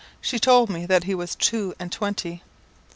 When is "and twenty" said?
1.77-2.41